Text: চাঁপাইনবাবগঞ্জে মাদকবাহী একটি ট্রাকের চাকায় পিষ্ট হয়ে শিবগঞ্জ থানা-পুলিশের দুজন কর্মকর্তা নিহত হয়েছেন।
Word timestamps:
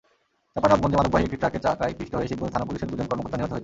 চাঁপাইনবাবগঞ্জে 0.53 0.97
মাদকবাহী 0.99 1.25
একটি 1.27 1.37
ট্রাকের 1.41 1.61
চাকায় 1.65 1.93
পিষ্ট 1.99 2.13
হয়ে 2.17 2.29
শিবগঞ্জ 2.29 2.51
থানা-পুলিশের 2.53 2.89
দুজন 2.91 3.07
কর্মকর্তা 3.09 3.37
নিহত 3.37 3.51
হয়েছেন। 3.51 3.59